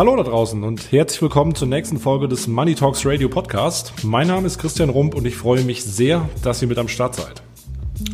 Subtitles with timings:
[0.00, 3.92] Hallo da draußen und herzlich willkommen zur nächsten Folge des Money Talks Radio Podcast.
[4.02, 7.16] Mein Name ist Christian Rump und ich freue mich sehr, dass ihr mit am Start
[7.16, 7.42] seid.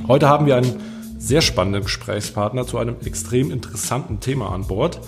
[0.09, 0.81] Heute haben wir einen
[1.17, 4.99] sehr spannenden Gesprächspartner zu einem extrem interessanten Thema an Bord.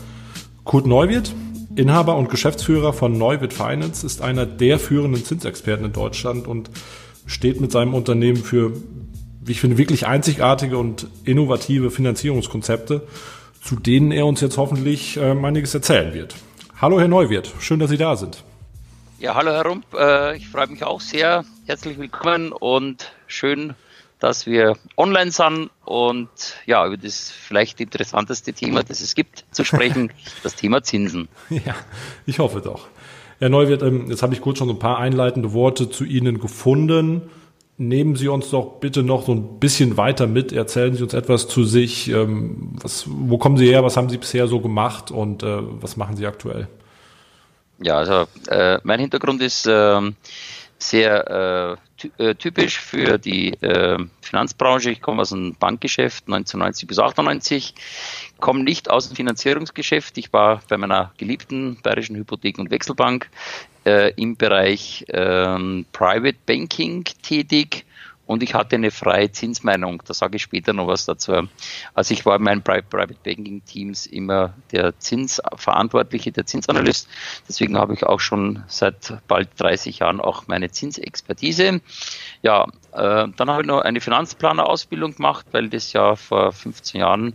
[0.63, 1.35] Kurt Neuwirth,
[1.75, 6.71] Inhaber und Geschäftsführer von Neuwirth Finance, ist einer der führenden Zinsexperten in Deutschland und
[7.27, 8.73] steht mit seinem Unternehmen für,
[9.45, 13.03] wie ich finde, wirklich einzigartige und innovative Finanzierungskonzepte,
[13.65, 16.37] zu denen er uns jetzt hoffentlich äh, einiges erzählen wird.
[16.81, 18.45] Hallo Herr Neuwirth, schön, dass Sie da sind.
[19.19, 21.45] Ja, hallo Herr Rump, äh, ich freue mich auch sehr.
[21.67, 23.75] Herzlich willkommen und schön,
[24.21, 26.29] dass wir online sind und
[26.67, 30.13] ja, über das vielleicht interessanteste Thema, das es gibt, zu sprechen,
[30.45, 31.27] das Thema Zinsen.
[31.51, 31.75] Ja,
[32.27, 32.87] ich hoffe doch.
[33.41, 37.23] Herr Neuwirth, ähm, jetzt habe ich kurz schon ein paar einleitende Worte zu Ihnen gefunden.
[37.81, 40.53] Nehmen Sie uns doch bitte noch so ein bisschen weiter mit.
[40.53, 42.09] Erzählen Sie uns etwas zu sich.
[42.09, 43.85] Ähm, was, wo kommen Sie her?
[43.85, 46.67] Was haben Sie bisher so gemacht und äh, was machen Sie aktuell?
[47.81, 50.01] Ja, also äh, mein Hintergrund ist äh,
[50.79, 51.79] sehr
[52.19, 54.91] äh, typisch für die äh, Finanzbranche.
[54.91, 57.75] Ich komme aus einem Bankgeschäft 1990 bis 98,
[58.41, 60.19] komme nicht aus dem Finanzierungsgeschäft.
[60.19, 63.29] Ich war bei meiner geliebten Bayerischen Hypotheken- und Wechselbank
[63.85, 67.85] äh, im Bereich ähm, Private Banking tätig
[68.29, 70.03] und ich hatte eine freie Zinsmeinung.
[70.07, 71.49] Da sage ich später noch was dazu.
[71.95, 77.09] Also ich war in meinen Private Banking Teams immer der Zinsverantwortliche, der Zinsanalyst.
[77.49, 81.81] Deswegen habe ich auch schon seit bald 30 Jahren auch meine Zinsexpertise.
[82.43, 87.33] Ja, äh, dann habe ich noch eine Finanzplanerausbildung gemacht, weil das ja vor 15 Jahren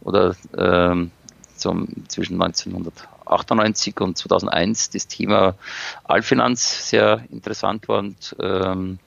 [0.00, 1.06] oder äh,
[1.54, 5.56] zum, zwischen 1998 und 2001 das Thema
[6.04, 8.98] Allfinanz sehr interessant war und ähm,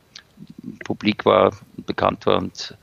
[0.83, 1.51] publik war,
[1.85, 2.37] bekannt war.
[2.37, 2.77] Und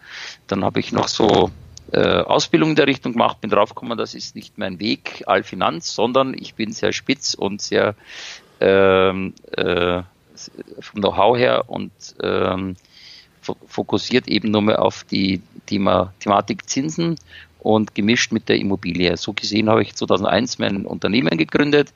[0.46, 1.50] dann habe ich noch so
[1.92, 6.34] äh, Ausbildung in der Richtung gemacht, bin draufgekommen, das ist nicht mein Weg, Allfinanz, sondern
[6.34, 7.94] ich bin sehr spitz und sehr
[8.60, 10.02] ähm, äh,
[10.80, 11.90] vom Know-how her und
[12.22, 12.76] ähm,
[13.66, 17.16] fokussiert eben nur mehr auf die Thema, Thematik Zinsen
[17.58, 19.16] und gemischt mit der Immobilie.
[19.16, 21.92] So gesehen habe ich 2001 mein Unternehmen gegründet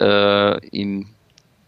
[0.00, 1.06] äh, im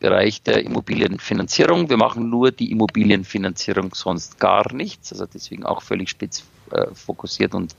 [0.00, 1.88] Bereich der Immobilienfinanzierung.
[1.88, 5.12] Wir machen nur die Immobilienfinanzierung, sonst gar nichts.
[5.12, 7.76] Also deswegen auch völlig spitz äh, fokussiert und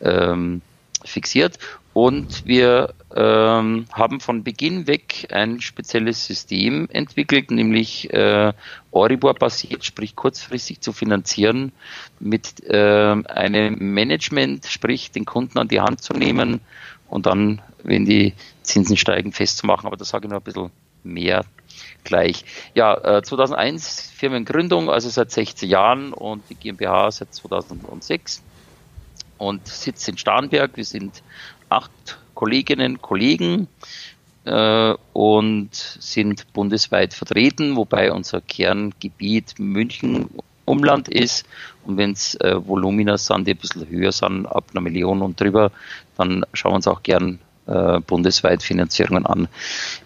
[0.00, 0.62] ähm,
[1.04, 1.58] fixiert.
[1.92, 8.52] Und wir ähm, haben von Beginn weg ein spezielles System entwickelt, nämlich äh,
[8.90, 11.70] Oribor-basiert, sprich kurzfristig zu finanzieren,
[12.18, 16.60] mit äh, einem Management, sprich den Kunden an die Hand zu nehmen
[17.08, 18.32] und dann, wenn die
[18.62, 19.86] Zinsen steigen, festzumachen.
[19.86, 20.70] Aber das sage ich noch ein bisschen
[21.04, 21.44] mehr
[22.04, 22.44] gleich.
[22.74, 28.42] Ja, 2001 äh, Firmengründung, also seit 16 Jahren und die GmbH seit 2006
[29.38, 30.76] und sitzt in Starnberg.
[30.76, 31.22] Wir sind
[31.68, 33.68] acht Kolleginnen, Kollegen
[34.44, 40.30] äh, und sind bundesweit vertreten, wobei unser Kerngebiet München
[40.64, 41.46] Umland ist.
[41.84, 45.40] Und wenn es äh, Volumina sind, die ein bisschen höher sind, ab einer Million und
[45.40, 45.70] drüber,
[46.16, 49.48] dann schauen wir uns auch gern äh, bundesweit Finanzierungen an.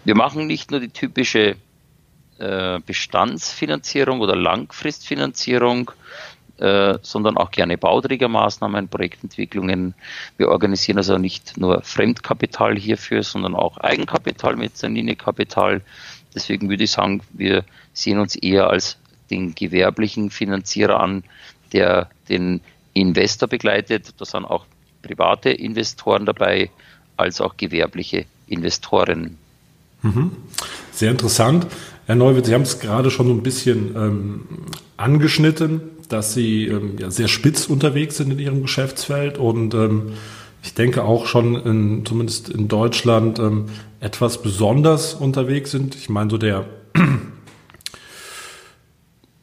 [0.05, 1.55] Wir machen nicht nur die typische
[2.39, 5.91] äh, Bestandsfinanzierung oder Langfristfinanzierung,
[6.59, 9.93] äh, sondern auch gerne Bauträgermaßnahmen, Projektentwicklungen.
[10.37, 15.81] Wir organisieren also nicht nur Fremdkapital hierfür, sondern auch Eigenkapital, Mezzanine-Kapital.
[16.35, 18.97] Deswegen würde ich sagen, wir sehen uns eher als
[19.29, 21.23] den gewerblichen Finanzierer an,
[21.73, 22.61] der den
[22.93, 24.13] Investor begleitet.
[24.17, 24.65] Da sind auch
[25.01, 26.69] private Investoren dabei,
[27.19, 29.37] als auch gewerbliche Investoren.
[30.01, 30.31] Mhm.
[30.91, 31.67] Sehr interessant.
[32.05, 34.41] Herr Neuwitz, Sie haben es gerade schon so ein bisschen ähm,
[34.97, 40.13] angeschnitten, dass Sie ähm, ja, sehr spitz unterwegs sind in Ihrem Geschäftsfeld und ähm,
[40.63, 43.65] ich denke auch schon in, zumindest in Deutschland ähm,
[43.99, 45.95] etwas besonders unterwegs sind.
[45.95, 46.65] Ich meine, so der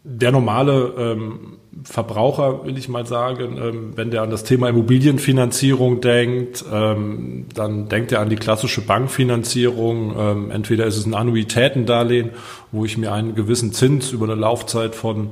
[0.05, 6.01] der normale ähm, Verbraucher, will ich mal sagen, ähm, wenn der an das Thema Immobilienfinanzierung
[6.01, 10.15] denkt, ähm, dann denkt er an die klassische Bankfinanzierung.
[10.19, 12.31] Ähm, entweder ist es ein Annuitätendarlehen,
[12.73, 15.31] wo ich mir einen gewissen Zins über eine Laufzeit von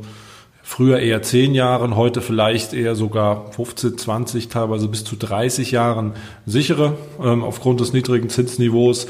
[0.63, 6.15] früher eher zehn Jahren, heute vielleicht eher sogar 15, 20, teilweise bis zu 30 Jahren
[6.47, 9.07] sichere, aufgrund des niedrigen Zinsniveaus.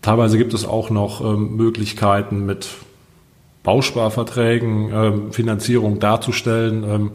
[0.00, 2.68] Teilweise gibt es auch noch Möglichkeiten mit
[3.62, 6.84] Bausparverträgen ähm, Finanzierung darzustellen.
[6.84, 7.10] Ähm,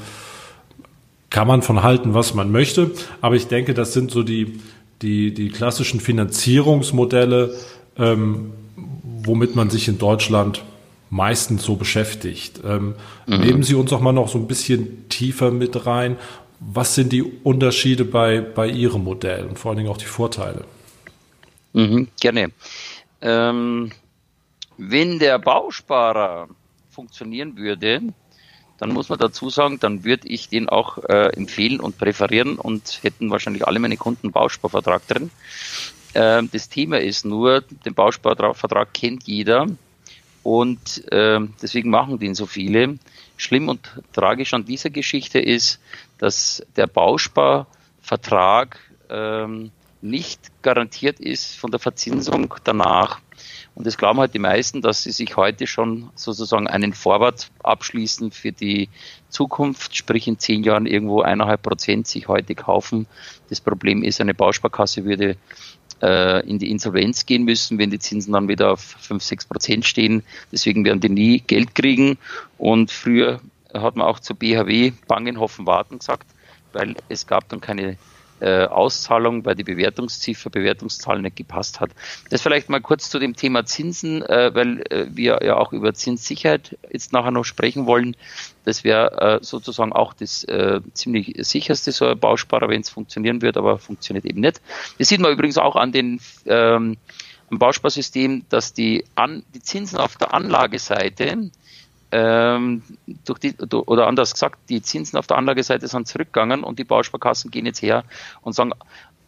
[1.30, 2.92] kann man von halten, was man möchte.
[3.22, 4.60] Aber ich denke, das sind so die,
[5.02, 7.56] die, die klassischen Finanzierungsmodelle,
[7.98, 8.52] ähm,
[9.24, 10.64] womit man sich in Deutschland
[11.10, 12.62] meistens so beschäftigt.
[12.66, 12.96] Ähm,
[13.28, 13.40] mhm.
[13.40, 16.18] Nehmen Sie uns auch mal noch so ein bisschen tiefer mit rein.
[16.60, 20.64] Was sind die Unterschiede bei, bei Ihrem Modell und vor allen Dingen auch die Vorteile?
[21.74, 22.52] Mhm, gerne.
[23.22, 23.92] Ähm,
[24.78, 26.48] wenn der Bausparer
[26.90, 28.02] funktionieren würde,
[28.78, 33.00] dann muss man dazu sagen, dann würde ich den auch äh, empfehlen und präferieren und
[33.04, 35.32] hätten wahrscheinlich alle meine Kunden einen Bausparvertrag drin.
[36.14, 39.68] Ähm, das Thema ist nur, den Bausparvertrag kennt jeder
[40.44, 42.98] und äh, deswegen machen den so viele.
[43.38, 45.80] Schlimm und tragisch an dieser Geschichte ist,
[46.18, 48.80] dass der Bausparvertrag
[49.10, 49.72] ähm,
[50.10, 53.20] nicht garantiert ist von der Verzinsung danach.
[53.76, 58.32] Und das glauben halt die meisten, dass sie sich heute schon sozusagen einen Vorwart abschließen
[58.32, 58.88] für die
[59.30, 63.06] Zukunft, sprich in zehn Jahren irgendwo eineinhalb Prozent sich heute kaufen.
[63.50, 65.36] Das Problem ist, eine Bausparkasse würde
[66.02, 69.86] äh, in die Insolvenz gehen müssen, wenn die Zinsen dann wieder auf fünf, sechs Prozent
[69.86, 70.24] stehen.
[70.54, 72.18] Deswegen werden die nie Geld kriegen.
[72.58, 73.42] Und früher
[73.74, 76.28] hat man auch zur BHW Bangen, Hoffen, Warten gesagt,
[76.72, 77.98] weil es gab dann keine
[78.40, 81.92] äh, Auszahlung, weil die Bewertungsziffer, Bewertungszahl nicht gepasst hat.
[82.30, 85.94] Das vielleicht mal kurz zu dem Thema Zinsen, äh, weil äh, wir ja auch über
[85.94, 88.16] Zinssicherheit jetzt nachher noch sprechen wollen.
[88.66, 93.42] Das wäre äh, sozusagen auch das äh, ziemlich sicherste so ein Bausparer, wenn es funktionieren
[93.42, 94.62] wird, aber funktioniert eben nicht.
[94.98, 96.98] Das sieht man übrigens auch an den ähm,
[97.50, 101.52] am Bausparsystem, dass die, an, die Zinsen auf der Anlageseite
[102.16, 102.82] ähm,
[103.26, 107.52] durch die, oder anders gesagt, die Zinsen auf der Anlageseite sind zurückgegangen und die Bausparkassen
[107.52, 108.06] gehen jetzt her
[108.42, 108.72] und sagen,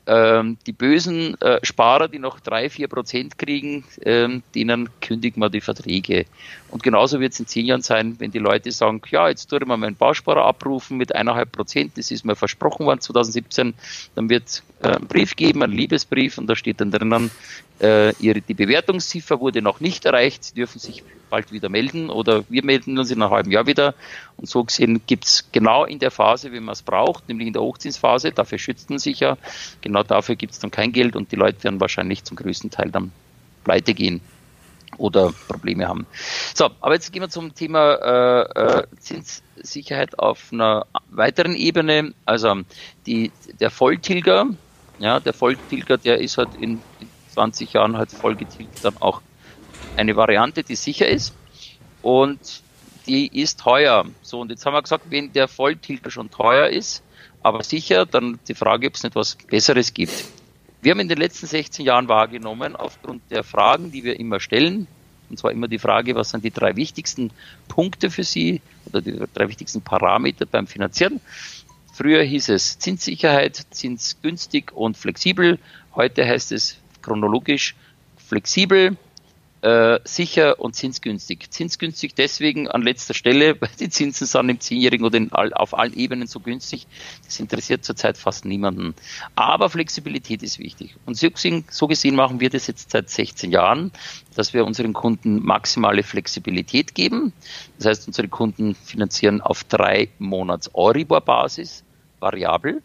[0.05, 5.49] ähm, die bösen äh, Sparer, die noch drei, vier Prozent kriegen, ähm, denen kündigen wir
[5.49, 6.25] die Verträge.
[6.69, 9.59] Und genauso wird es in zehn Jahren sein, wenn die Leute sagen, ja, jetzt tue
[9.59, 13.73] ich mal meinen Bausparer abrufen mit eineinhalb Prozent, das ist mir versprochen worden 2017,
[14.15, 17.31] dann wird einen Brief geben, einen Liebesbrief und da steht dann drinnen,
[17.81, 22.43] äh, ihre, die Bewertungsziffer wurde noch nicht erreicht, sie dürfen sich bald wieder melden oder
[22.49, 23.93] wir melden uns in einem halben Jahr wieder.
[24.37, 27.53] Und so gesehen gibt es genau in der Phase, wenn man es braucht, nämlich in
[27.53, 29.37] der Hochzinsphase, dafür schützt man sich ja,
[29.81, 32.91] genau dafür gibt es dann kein Geld und die Leute werden wahrscheinlich zum größten Teil
[32.91, 33.11] dann
[33.63, 34.21] pleite gehen
[34.97, 36.05] oder Probleme haben.
[36.53, 37.93] So, aber jetzt gehen wir zum Thema
[38.55, 42.13] äh, äh, Zinssicherheit auf einer weiteren Ebene.
[42.25, 42.61] Also
[43.05, 44.47] die, der Volltilger,
[44.99, 49.21] ja, der Volltilger, der ist halt in, in 20 Jahren halt vollgetilgt dann auch
[49.95, 51.33] eine Variante, die sicher ist
[52.01, 52.39] und
[53.05, 54.05] die ist teuer.
[54.21, 57.03] So, und jetzt haben wir gesagt, wenn der Volltilger schon teuer ist,
[57.41, 60.25] aber sicher, dann die Frage, ob es nicht was Besseres gibt.
[60.81, 64.87] Wir haben in den letzten 16 Jahren wahrgenommen, aufgrund der Fragen, die wir immer stellen,
[65.29, 67.31] und zwar immer die Frage, was sind die drei wichtigsten
[67.67, 71.19] Punkte für Sie oder die drei wichtigsten Parameter beim Finanzieren.
[71.97, 75.57] Früher hieß es Zinssicherheit, zinsgünstig und flexibel.
[75.95, 77.75] Heute heißt es chronologisch
[78.17, 78.95] flexibel,
[79.63, 81.49] äh, sicher und zinsgünstig.
[81.49, 85.97] Zinsgünstig deswegen an letzter Stelle, weil die Zinsen sind im Zehnjährigen oder all, auf allen
[85.97, 86.85] Ebenen so günstig.
[87.25, 88.93] Das interessiert zurzeit fast niemanden.
[89.33, 90.97] Aber Flexibilität ist wichtig.
[91.07, 93.91] Und so gesehen, machen wir das jetzt seit 16 Jahren,
[94.35, 97.33] dass wir unseren Kunden maximale Flexibilität geben.
[97.79, 101.85] Das heißt, unsere Kunden finanzieren auf drei Monats Euribor-Basis
[102.19, 102.81] variabel.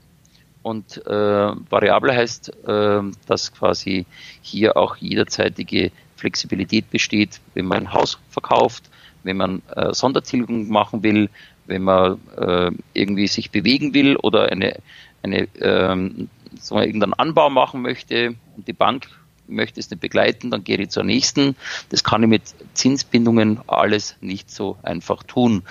[0.62, 4.06] Und äh, variabel heißt, äh, dass quasi
[4.40, 8.88] hier auch jederzeitige Flexibilität besteht, wenn man ein Haus verkauft,
[9.25, 11.31] wenn man äh, Sondertilgung machen will,
[11.67, 14.78] wenn man äh, irgendwie sich bewegen will oder eine,
[15.23, 16.28] eine ähm,
[16.61, 19.09] so irgendeinen Anbau machen möchte und die Bank
[19.49, 21.56] möchte es nicht begleiten, dann gehe ich zur nächsten.
[21.88, 22.42] Das kann ich mit
[22.75, 25.62] Zinsbindungen alles nicht so einfach tun.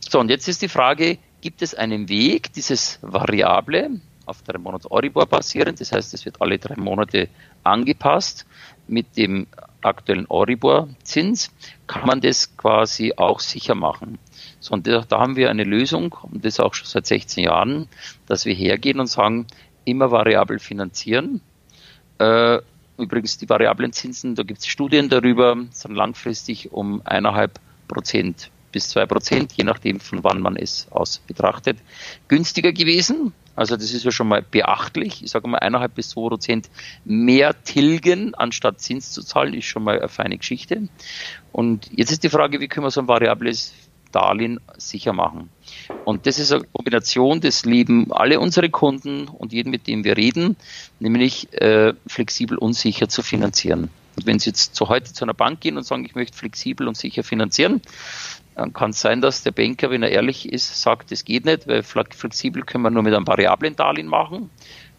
[0.00, 4.90] So, und jetzt ist die Frage, gibt es einen Weg, dieses Variable auf drei Monate
[4.90, 7.28] Euribor basierend, das heißt, es wird alle drei Monate
[7.62, 8.46] angepasst,
[8.88, 9.46] mit dem
[9.82, 11.52] aktuellen Euribor-Zins
[11.86, 14.18] kann man das quasi auch sicher machen.
[14.58, 17.88] So, und da, haben wir eine Lösung, und das auch schon seit 16 Jahren,
[18.26, 19.46] dass wir hergehen und sagen,
[19.84, 21.42] immer variabel finanzieren.
[22.20, 22.60] Äh,
[22.96, 28.88] übrigens die variablen Zinsen, da gibt es Studien darüber, sind langfristig um eineinhalb Prozent bis
[28.88, 31.78] zwei Prozent, je nachdem von wann man es aus betrachtet,
[32.28, 33.32] günstiger gewesen.
[33.56, 35.22] Also das ist ja schon mal beachtlich.
[35.22, 36.68] Ich sage mal, eineinhalb bis zwei Prozent
[37.04, 40.88] mehr tilgen, anstatt Zins zu zahlen, ist schon mal eine feine Geschichte.
[41.52, 43.72] Und jetzt ist die Frage, wie können wir so ein variables
[44.10, 45.50] Darlehen sicher machen?
[46.04, 50.16] Und das ist eine Kombination, das lieben alle unsere Kunden und jeden, mit dem wir
[50.16, 50.56] reden,
[50.98, 53.90] nämlich äh, flexibel und sicher zu finanzieren.
[54.16, 56.86] Und wenn Sie jetzt zu heute zu einer Bank gehen und sagen, ich möchte flexibel
[56.86, 57.80] und sicher finanzieren,
[58.54, 61.66] dann kann es sein, dass der Banker, wenn er ehrlich ist, sagt, das geht nicht,
[61.66, 64.50] weil flexibel können wir nur mit einem variablen Darlehen machen.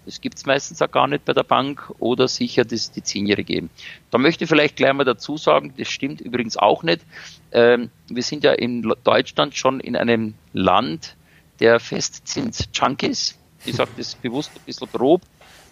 [0.06, 3.70] Das gibt es meistens auch gar nicht bei der Bank oder sicher das, die Zehnjährige.
[4.12, 7.02] Da möchte ich vielleicht gleich mal dazu sagen, das stimmt übrigens auch nicht.
[7.52, 11.16] Ähm, wir sind ja in Deutschland schon in einem Land
[11.60, 13.38] der Festzins-Junkies.
[13.66, 15.22] Ich sage das bewusst ein bisschen grob,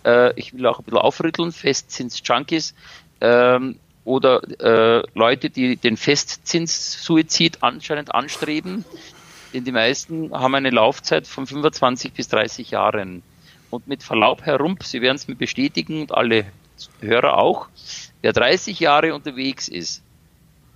[0.03, 2.73] äh, ich will auch ein bisschen aufrütteln, Festzins-Junkies,
[3.21, 8.85] ähm, oder äh, Leute, die den Festzins-Suizid anscheinend anstreben.
[9.53, 13.23] Denn die meisten haben eine Laufzeit von 25 bis 30 Jahren.
[13.69, 16.45] Und mit Verlaub herum, Sie werden es mir bestätigen und alle
[17.01, 17.69] Hörer auch,
[18.21, 20.03] wer 30 Jahre unterwegs ist,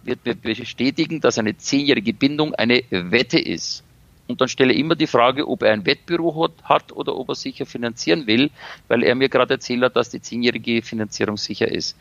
[0.04, 3.84] wird mir bestätigen, dass eine zehnjährige Bindung eine Wette ist.
[4.28, 7.36] Und dann stelle ich immer die Frage, ob er ein Wettbüro hat oder ob er
[7.36, 8.52] sicher finanzieren will,
[8.88, 11.98] weil er mir gerade erzählt hat, dass die zehnjährige Finanzierung sicher ist.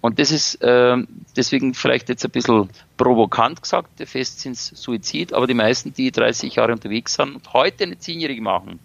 [0.00, 0.96] Und das ist äh,
[1.36, 6.54] deswegen vielleicht jetzt ein bisschen provokant gesagt, der Festzins Suizid, aber die meisten, die 30
[6.54, 8.78] Jahre unterwegs sind und heute eine zehnjährige machen,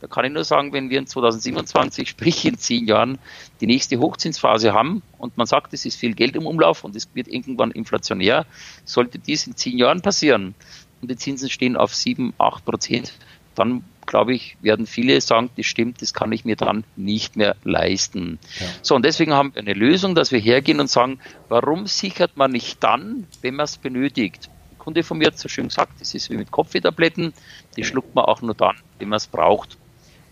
[0.00, 3.18] da kann ich nur sagen, wenn wir in 2027, sprich in zehn Jahren,
[3.60, 7.08] die nächste Hochzinsphase haben und man sagt, es ist viel Geld im Umlauf und es
[7.14, 8.46] wird irgendwann inflationär,
[8.84, 10.54] sollte dies in zehn Jahren passieren
[11.00, 13.12] und die Zinsen stehen auf sieben, acht Prozent,
[13.54, 17.56] dann glaube ich, werden viele sagen, das stimmt, das kann ich mir dann nicht mehr
[17.62, 18.38] leisten.
[18.58, 18.66] Ja.
[18.82, 22.50] So, und deswegen haben wir eine Lösung, dass wir hergehen und sagen, warum sichert man
[22.50, 24.48] nicht dann, wenn man es benötigt?
[24.72, 27.34] Ein Kunde von mir hat so schön gesagt, das ist wie mit Kopfwehtabletten,
[27.76, 29.76] die schluckt man auch nur dann, wenn man es braucht.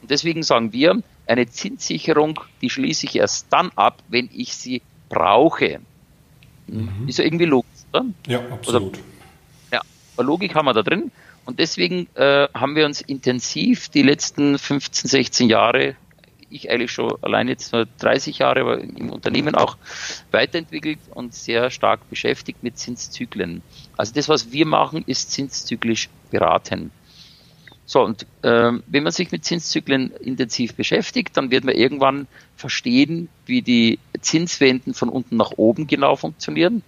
[0.00, 4.80] Und deswegen sagen wir, eine Zinssicherung, die schließe ich erst dann ab, wenn ich sie
[5.08, 5.80] brauche.
[6.66, 7.08] Mhm.
[7.08, 8.06] Ist ja irgendwie logisch, oder?
[8.26, 8.94] Ja, absolut.
[8.94, 8.98] Oder,
[10.22, 11.10] Logik haben wir da drin.
[11.44, 15.94] Und deswegen äh, haben wir uns intensiv die letzten 15, 16 Jahre,
[16.50, 19.76] ich eigentlich schon allein jetzt nur 30 Jahre, aber im Unternehmen auch
[20.30, 23.62] weiterentwickelt und sehr stark beschäftigt mit Zinszyklen.
[23.96, 26.90] Also das, was wir machen, ist zinszyklisch beraten.
[27.84, 33.28] So, und äh, wenn man sich mit Zinszyklen intensiv beschäftigt, dann wird man irgendwann verstehen,
[33.46, 36.82] wie die Zinswenden von unten nach oben genau funktionieren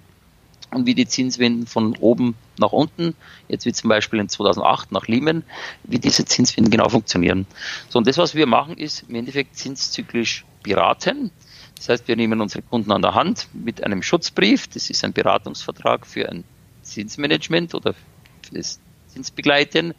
[0.70, 3.14] und wie die Zinswenden von oben nach unten,
[3.48, 5.44] jetzt wie zum Beispiel in 2008 nach Lehman,
[5.84, 7.46] wie diese Zinswenden genau funktionieren.
[7.88, 11.30] So, und das, was wir machen, ist im Endeffekt zinszyklisch beraten.
[11.76, 14.66] Das heißt, wir nehmen unsere Kunden an der Hand mit einem Schutzbrief.
[14.68, 16.44] Das ist ein Beratungsvertrag für ein
[16.82, 19.94] Zinsmanagement oder für das Zinsbegleiten.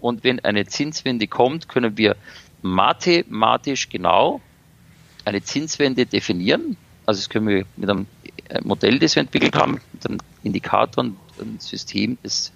[0.00, 2.16] Und wenn eine Zinswende kommt, können wir
[2.62, 4.40] mathematisch genau
[5.24, 6.76] eine Zinswende definieren.
[7.06, 8.06] Also das können wir mit einem
[8.62, 12.52] Modell, das wir entwickelt haben, mit einem Indikator und einem System, das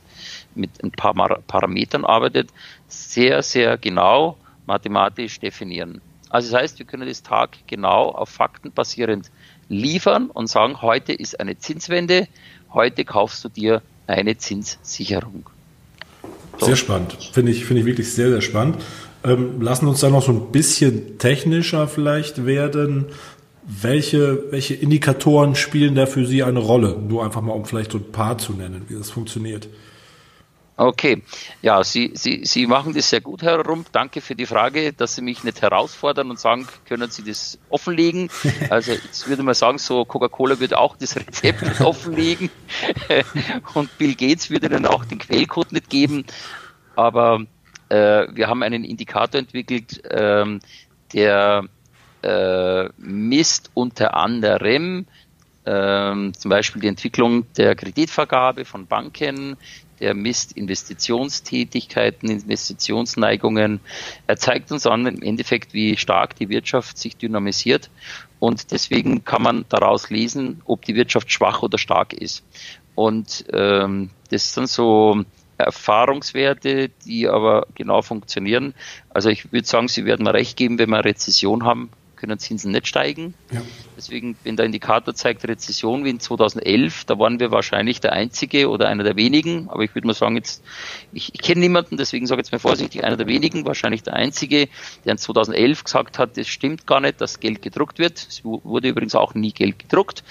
[0.54, 2.50] mit ein paar Parametern arbeitet,
[2.88, 4.36] sehr, sehr genau
[4.66, 6.00] mathematisch definieren.
[6.30, 9.30] Also das heißt, wir können das Tag genau auf Fakten basierend
[9.68, 12.28] liefern und sagen, heute ist eine Zinswende,
[12.72, 15.48] heute kaufst du dir eine Zinssicherung.
[16.58, 16.66] So.
[16.66, 17.16] Sehr spannend.
[17.32, 18.82] Finde ich, finde ich wirklich sehr, sehr spannend.
[19.24, 23.06] Ähm, lassen uns da noch so ein bisschen technischer vielleicht werden.
[23.66, 26.98] Welche, welche Indikatoren spielen da für Sie eine Rolle?
[26.98, 29.68] Nur einfach mal, um vielleicht so ein paar zu nennen, wie das funktioniert.
[30.76, 31.22] Okay,
[31.62, 33.92] ja, Sie, Sie, Sie machen das sehr gut, Herr Rump.
[33.92, 38.28] Danke für die Frage, dass Sie mich nicht herausfordern und sagen, können Sie das offenlegen?
[38.70, 42.50] Also jetzt würde man sagen, so Coca-Cola würde auch das Rezept nicht offenlegen
[43.74, 46.24] und Bill Gates würde dann auch den Quellcode nicht geben.
[46.96, 47.44] Aber
[47.88, 50.60] äh, wir haben einen Indikator entwickelt, ähm,
[51.12, 51.68] der
[52.24, 55.06] äh, misst unter anderem
[55.66, 59.56] ähm, zum Beispiel die Entwicklung der Kreditvergabe von Banken,
[60.00, 63.80] der misst Investitionstätigkeiten, Investitionsneigungen.
[64.26, 67.90] Er zeigt uns an im Endeffekt, wie stark die Wirtschaft sich dynamisiert
[68.40, 72.44] und deswegen kann man daraus lesen, ob die Wirtschaft schwach oder stark ist.
[72.94, 75.24] Und ähm, das sind so
[75.56, 78.74] Erfahrungswerte, die aber genau funktionieren.
[79.10, 81.90] Also ich würde sagen, Sie werden mir recht geben, wenn wir Rezession haben,
[82.24, 83.34] können Zinsen nicht steigen.
[83.52, 83.60] Ja.
[83.96, 88.70] Deswegen, wenn der Indikator zeigt Rezession wie in 2011, da waren wir wahrscheinlich der Einzige
[88.70, 89.68] oder einer der wenigen.
[89.68, 90.64] Aber ich würde mal sagen, jetzt,
[91.12, 94.14] ich, ich kenne niemanden, deswegen sage ich jetzt mal vorsichtig, einer der wenigen, wahrscheinlich der
[94.14, 94.68] Einzige,
[95.04, 98.26] der in 2011 gesagt hat, das stimmt gar nicht, dass Geld gedruckt wird.
[98.26, 100.24] Es wurde übrigens auch nie Geld gedruckt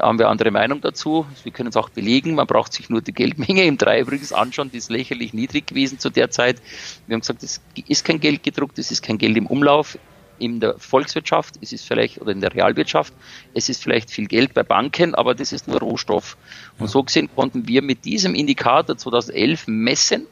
[0.00, 1.26] haben wir andere Meinung dazu.
[1.42, 2.36] Wir können es auch belegen.
[2.36, 4.70] Man braucht sich nur die Geldmenge im 3 übrigens anschauen.
[4.70, 6.62] Die ist lächerlich niedrig gewesen zu der Zeit.
[7.06, 9.98] Wir haben gesagt, es ist kein Geld gedruckt, es ist kein Geld im Umlauf
[10.38, 13.12] in der Volkswirtschaft, es ist vielleicht, oder in der Realwirtschaft,
[13.54, 16.36] es ist vielleicht viel Geld bei Banken, aber das ist nur Rohstoff.
[16.78, 20.26] Und so gesehen konnten wir mit diesem Indikator 2011 messen,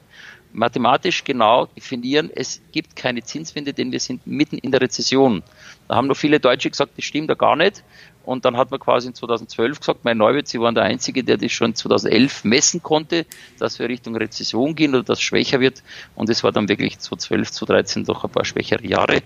[0.53, 5.43] mathematisch genau definieren, es gibt keine Zinswende, denn wir sind mitten in der Rezession.
[5.87, 7.85] Da haben noch viele Deutsche gesagt, das stimmt ja gar nicht.
[8.27, 11.37] Und dann hat man quasi in 2012 gesagt, mein Neuwirt, Sie waren der Einzige, der
[11.37, 13.25] das schon 2011 messen konnte,
[13.61, 15.85] dass wir Richtung Rezession gehen oder dass es schwächer wird.
[16.17, 19.23] Und es war dann wirklich 2012, 2013 doch ein paar schwächere Jahre.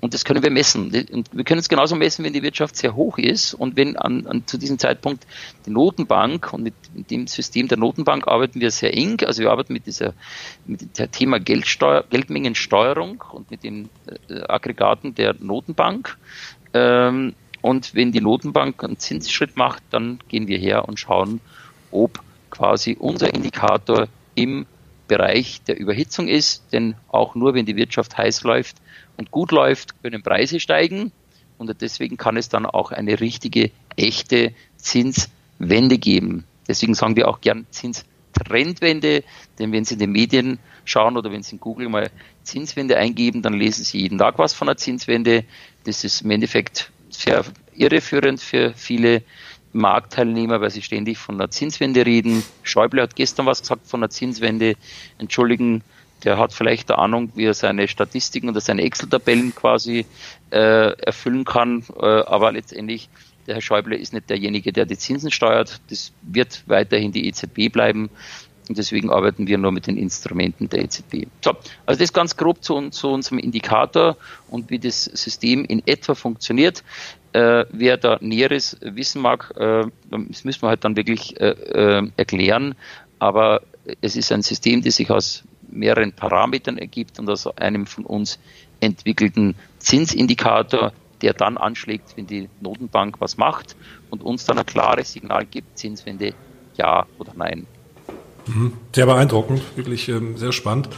[0.00, 0.92] Und das können wir messen.
[1.12, 4.26] Und wir können es genauso messen, wenn die Wirtschaft sehr hoch ist und wenn an,
[4.26, 5.28] an zu diesem Zeitpunkt
[5.64, 9.20] die Notenbank und mit, mit dem System der Notenbank arbeiten wir sehr eng.
[9.24, 10.12] Also wir arbeiten mit dieser
[10.66, 13.90] mit dem Thema Geldsteuer, Geldmengensteuerung und mit den
[14.28, 16.18] äh, Aggregaten der Notenbank.
[16.74, 21.40] Ähm, und wenn die Notenbank einen Zinsschritt macht, dann gehen wir her und schauen,
[21.90, 24.66] ob quasi unser Indikator im
[25.08, 26.72] Bereich der Überhitzung ist.
[26.72, 28.76] Denn auch nur wenn die Wirtschaft heiß läuft
[29.16, 31.12] und gut läuft, können Preise steigen.
[31.58, 36.44] Und deswegen kann es dann auch eine richtige, echte Zinswende geben.
[36.66, 39.24] Deswegen sagen wir auch gern Zinstrendwende,
[39.58, 42.10] denn wenn Sie in den Medien schauen oder wenn Sie in Google mal
[42.44, 45.44] Zinswende eingeben, dann lesen Sie jeden Tag was von einer Zinswende.
[45.84, 49.22] Das ist im Endeffekt sehr irreführend für viele
[49.72, 52.42] Marktteilnehmer, weil sie ständig von einer Zinswende reden.
[52.62, 54.74] Schäuble hat gestern was gesagt von einer Zinswende.
[55.18, 55.82] Entschuldigen,
[56.24, 60.06] der hat vielleicht eine Ahnung, wie er seine Statistiken oder seine Excel-Tabellen quasi
[60.50, 63.08] äh, erfüllen kann, äh, aber letztendlich
[63.46, 65.80] der Herr Schäuble ist nicht derjenige, der die Zinsen steuert.
[65.88, 68.10] Das wird weiterhin die EZB bleiben.
[68.70, 71.26] Und deswegen arbeiten wir nur mit den Instrumenten der EZB.
[71.44, 71.54] So,
[71.86, 74.16] also das ganz grob zu, zu unserem Indikator
[74.48, 76.84] und wie das System in etwa funktioniert.
[77.32, 82.08] Äh, wer da Näheres wissen mag, äh, das müssen wir halt dann wirklich äh, äh,
[82.16, 82.76] erklären.
[83.18, 83.62] Aber
[84.00, 88.38] es ist ein System, das sich aus mehreren Parametern ergibt und aus einem von uns
[88.78, 93.74] entwickelten Zinsindikator, der dann anschlägt, wenn die Notenbank was macht
[94.10, 96.34] und uns dann ein klares Signal gibt, Zinswende
[96.76, 97.66] ja oder nein.
[98.54, 98.72] Mhm.
[98.94, 100.88] Sehr beeindruckend, wirklich ähm, sehr spannend.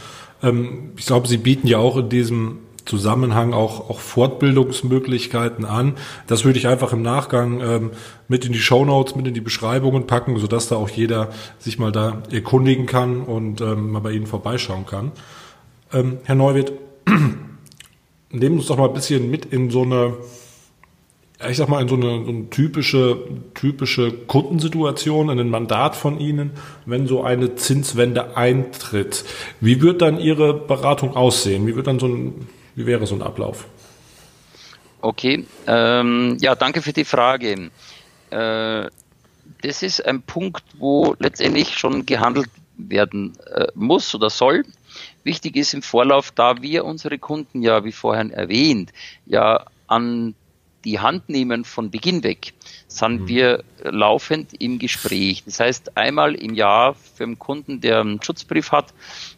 [0.41, 5.93] Ähm, ich glaube, Sie bieten ja auch in diesem Zusammenhang auch, auch Fortbildungsmöglichkeiten an.
[6.27, 7.91] Das würde ich einfach im Nachgang ähm,
[8.27, 11.29] mit in die Show Notes, mit in die Beschreibungen packen, sodass da auch jeder
[11.59, 15.11] sich mal da erkundigen kann und ähm, mal bei Ihnen vorbeischauen kann.
[15.93, 16.73] Ähm, Herr Neuwirth,
[18.31, 20.15] nehmen uns doch mal ein bisschen mit in so eine
[21.49, 26.19] ich sag mal, in so eine, so eine typische, typische Kundensituation, in ein Mandat von
[26.19, 26.51] Ihnen,
[26.85, 29.25] wenn so eine Zinswende eintritt.
[29.59, 31.67] Wie wird dann Ihre Beratung aussehen?
[31.67, 33.65] Wie wird dann so ein, wie wäre so ein Ablauf?
[35.01, 37.69] Okay, ähm, ja, danke für die Frage.
[38.29, 38.89] Äh,
[39.61, 44.63] das ist ein Punkt, wo letztendlich schon gehandelt werden äh, muss oder soll.
[45.23, 48.91] Wichtig ist im Vorlauf, da wir unsere Kunden ja, wie vorhin erwähnt,
[49.25, 50.35] ja an
[50.85, 52.53] die Hand nehmen von Beginn weg,
[52.87, 53.27] sind mhm.
[53.27, 55.43] wir laufend im Gespräch.
[55.45, 58.93] Das heißt, einmal im Jahr für einen Kunden, der einen Schutzbrief hat,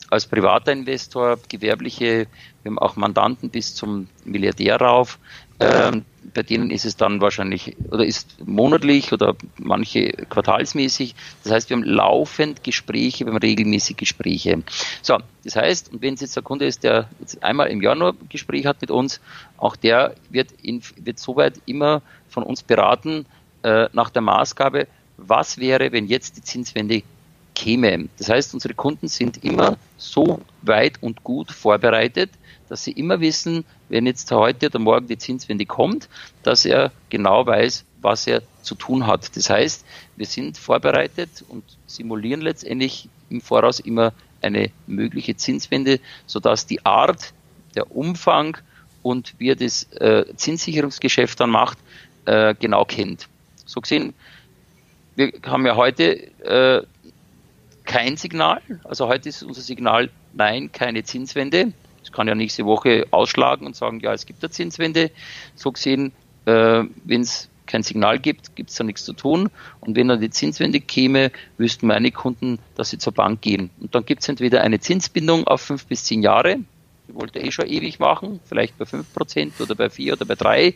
[0.09, 2.27] als privater Investor, gewerbliche,
[2.63, 5.19] wir haben auch Mandanten bis zum Milliardär rauf,
[5.59, 11.15] ähm, bei denen ist es dann wahrscheinlich oder ist monatlich oder manche quartalsmäßig.
[11.43, 14.61] Das heißt, wir haben laufend Gespräche, wir haben regelmäßig Gespräche.
[15.01, 17.95] So, das heißt, und wenn es jetzt der Kunde ist, der jetzt einmal im Jahr
[17.95, 19.21] nur ein Gespräch hat mit uns,
[19.57, 23.25] auch der wird, in, wird soweit immer von uns beraten
[23.63, 24.87] äh, nach der Maßgabe,
[25.17, 27.03] was wäre, wenn jetzt die Zinswende
[27.53, 28.09] käme.
[28.17, 32.29] Das heißt, unsere Kunden sind immer so weit und gut vorbereitet,
[32.69, 36.09] dass sie immer wissen, wenn jetzt heute oder morgen die Zinswende kommt,
[36.43, 39.35] dass er genau weiß, was er zu tun hat.
[39.35, 46.65] Das heißt, wir sind vorbereitet und simulieren letztendlich im Voraus immer eine mögliche Zinswende, sodass
[46.67, 47.33] die Art,
[47.75, 48.57] der Umfang
[49.03, 51.77] und wie er das äh, Zinssicherungsgeschäft dann macht,
[52.25, 53.27] äh, genau kennt.
[53.65, 54.13] So gesehen,
[55.15, 56.03] wir haben ja heute
[56.43, 56.83] äh,
[57.83, 61.73] kein Signal, also heute ist unser Signal nein, keine Zinswende
[62.15, 65.11] kann ja nächste Woche ausschlagen und sagen, ja, es gibt eine Zinswende.
[65.55, 66.13] So gesehen,
[66.45, 69.49] äh, wenn es kein Signal gibt, gibt es da nichts zu tun.
[69.81, 73.69] Und wenn dann die Zinswende käme, wüssten meine Kunden, dass sie zur Bank gehen.
[73.81, 76.59] Und dann gibt es entweder eine Zinsbindung auf fünf bis zehn Jahre,
[77.07, 80.35] die wollte eh schon ewig machen, vielleicht bei fünf Prozent oder bei vier oder bei
[80.35, 80.73] drei.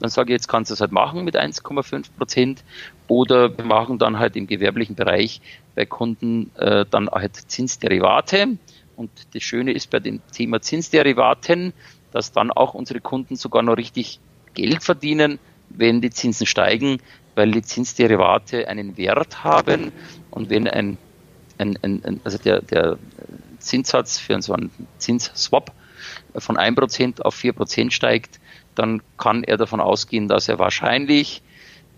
[0.00, 2.64] Dann sage ich, jetzt kannst du es halt machen mit 1,5 Prozent.
[3.06, 5.42] Oder wir machen dann halt im gewerblichen Bereich
[5.74, 8.56] bei Kunden äh, dann halt Zinsderivate.
[9.00, 11.72] Und das Schöne ist bei dem Thema Zinsderivaten,
[12.12, 14.20] dass dann auch unsere Kunden sogar noch richtig
[14.52, 15.38] Geld verdienen,
[15.70, 16.98] wenn die Zinsen steigen,
[17.34, 19.90] weil die Zinsderivate einen Wert haben.
[20.30, 20.98] Und wenn ein,
[21.56, 22.98] ein, ein also der, der
[23.58, 25.72] Zinssatz für so einen Zinsswap
[26.36, 28.38] von 1% auf 4% steigt,
[28.74, 31.40] dann kann er davon ausgehen, dass er wahrscheinlich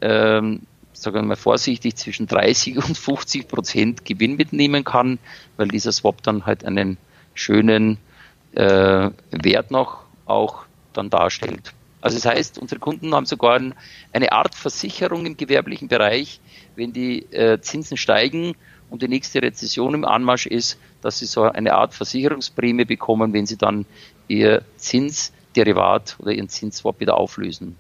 [0.03, 0.61] ähm,
[1.03, 5.19] sagen wir mal vorsichtig, zwischen 30 und 50 Prozent Gewinn mitnehmen kann,
[5.57, 6.97] weil dieser Swap dann halt einen
[7.35, 7.99] schönen
[8.53, 11.73] äh, Wert noch auch dann darstellt.
[12.01, 13.61] Also das heißt, unsere Kunden haben sogar
[14.13, 16.41] eine Art Versicherung im gewerblichen Bereich,
[16.75, 18.55] wenn die äh, Zinsen steigen
[18.91, 23.47] und die nächste Rezession im Anmarsch ist, dass sie so eine Art Versicherungsprämie bekommen, wenn
[23.47, 23.87] sie dann
[24.27, 27.77] ihr Zinsderivat oder ihren Zinsswap wieder auflösen.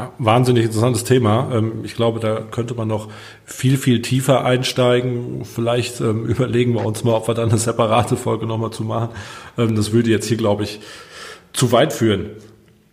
[0.00, 1.50] Ja, wahnsinnig interessantes Thema.
[1.52, 3.08] Ähm, ich glaube, da könnte man noch
[3.44, 5.44] viel, viel tiefer einsteigen.
[5.44, 9.10] Vielleicht ähm, überlegen wir uns mal, ob wir dann eine separate Folge nochmal zu machen.
[9.58, 10.80] Ähm, das würde jetzt hier, glaube ich,
[11.52, 12.30] zu weit führen.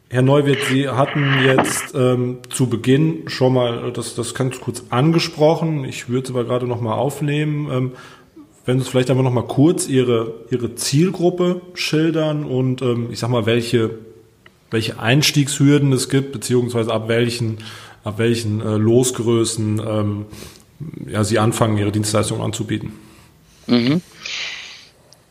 [0.10, 5.86] Herr Neuwirth, Sie hatten jetzt ähm, zu Beginn schon mal das, das ganz kurz angesprochen.
[5.86, 7.70] Ich würde es aber gerade noch mal aufnehmen.
[7.72, 7.92] Ähm,
[8.66, 13.30] wenn Sie vielleicht einfach noch mal kurz Ihre, Ihre Zielgruppe schildern und ähm, ich sag
[13.30, 13.92] mal, welche,
[14.72, 17.60] welche Einstiegshürden es gibt, beziehungsweise ab welchen,
[18.04, 20.26] ab welchen äh, Losgrößen ähm,
[21.08, 22.94] ja, Sie anfangen, Ihre Dienstleistungen anzubieten.
[23.68, 24.02] Mhm.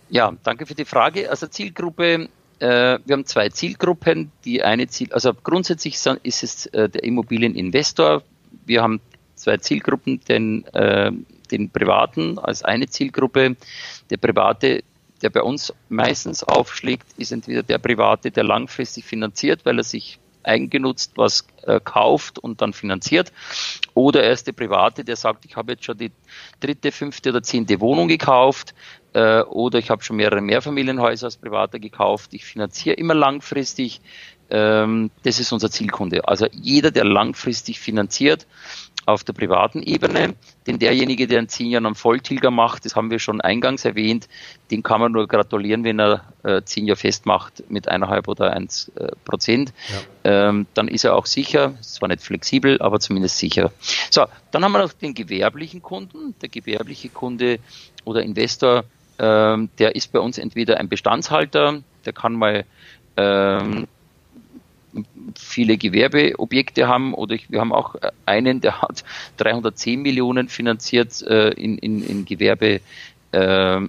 [0.08, 1.30] Ja, danke für die Frage.
[1.30, 4.32] Also Zielgruppe äh, wir haben zwei Zielgruppen.
[4.44, 8.22] Die eine Ziel, also grundsätzlich ist es äh, der Immobilieninvestor.
[8.64, 9.00] Wir haben
[9.34, 11.12] zwei Zielgruppen, den, äh,
[11.50, 13.56] den Privaten als eine Zielgruppe.
[14.10, 14.82] Der Private,
[15.22, 20.18] der bei uns meistens aufschlägt, ist entweder der Private, der langfristig finanziert, weil er sich
[20.46, 23.32] eigengenutzt was äh, kauft und dann finanziert.
[23.94, 26.12] Oder er ist der Private, der sagt, ich habe jetzt schon die
[26.60, 28.74] dritte, fünfte oder zehnte Wohnung gekauft,
[29.12, 32.32] äh, oder ich habe schon mehrere Mehrfamilienhäuser als Privater gekauft.
[32.34, 34.00] Ich finanziere immer langfristig.
[34.48, 36.28] Ähm, das ist unser Zielkunde.
[36.28, 38.46] Also jeder, der langfristig finanziert
[39.06, 40.34] auf der privaten Ebene,
[40.66, 44.28] denn derjenige, der in zehn Jahren einen Volltilger macht, das haben wir schon eingangs erwähnt,
[44.70, 48.90] den kann man nur gratulieren, wenn er äh, zehn Jahre festmacht mit eineinhalb oder eins
[48.96, 49.72] äh, Prozent.
[50.24, 50.48] Ja.
[50.48, 53.72] Ähm, dann ist er auch sicher, zwar nicht flexibel, aber zumindest sicher.
[54.10, 56.34] So, dann haben wir noch den gewerblichen Kunden.
[56.42, 57.60] Der gewerbliche Kunde
[58.04, 58.84] oder Investor
[59.18, 62.64] ähm, der ist bei uns entweder ein Bestandshalter, der kann mal
[63.16, 63.86] ähm,
[65.36, 69.04] viele Gewerbeobjekte haben oder ich, wir haben auch einen, der hat
[69.38, 72.80] 310 Millionen finanziert äh, in, in, in Gewerbe.
[73.32, 73.80] Äh,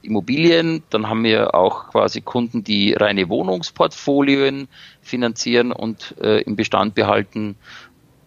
[0.00, 4.68] Immobilien, dann haben wir auch quasi Kunden, die reine Wohnungsportfolien
[5.00, 7.56] finanzieren und äh, im Bestand behalten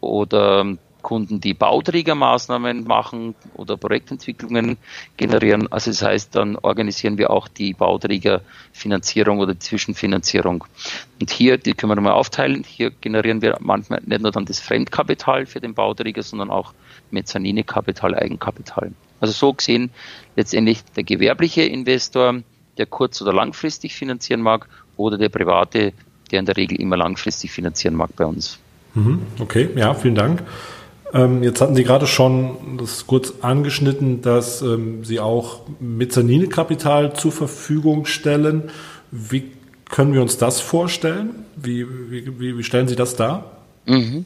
[0.01, 4.77] oder Kunden, die Bauträgermaßnahmen machen oder Projektentwicklungen
[5.17, 5.71] generieren.
[5.71, 10.63] Also das heißt, dann organisieren wir auch die Bauträgerfinanzierung oder Zwischenfinanzierung.
[11.21, 14.59] Und hier, die können wir mal aufteilen, hier generieren wir manchmal nicht nur dann das
[14.59, 16.73] Fremdkapital für den Bauträger, sondern auch
[17.11, 18.91] Mezzaninekapital, Eigenkapital.
[19.19, 19.91] Also so gesehen
[20.35, 22.41] letztendlich der gewerbliche Investor,
[22.79, 25.93] der kurz- oder langfristig finanzieren mag, oder der private,
[26.31, 28.57] der in der Regel immer langfristig finanzieren mag bei uns.
[28.95, 29.21] Mhm.
[29.37, 30.41] Okay, ja, vielen Dank.
[31.15, 37.31] Ähm, jetzt hatten Sie gerade schon das kurz angeschnitten, dass ähm, Sie auch Mezzaninekapital zur
[37.31, 38.69] Verfügung stellen.
[39.11, 39.53] Wie
[39.89, 41.45] können wir uns das vorstellen?
[41.55, 43.61] Wie, wie, wie stellen Sie das dar?
[43.85, 44.25] Mhm.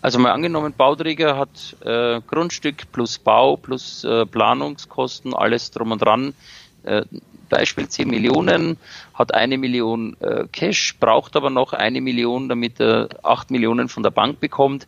[0.00, 6.02] Also mal angenommen, Bauträger hat äh, Grundstück plus Bau plus äh, Planungskosten, alles drum und
[6.02, 6.34] dran.
[6.84, 7.02] Äh,
[7.48, 8.76] Beispiel 10 Millionen,
[9.14, 14.02] hat eine Million äh, Cash, braucht aber noch eine Million, damit er 8 Millionen von
[14.02, 14.86] der Bank bekommt